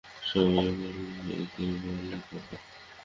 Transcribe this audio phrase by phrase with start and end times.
[0.23, 2.61] সবাই বললে একেই বলে কপাল!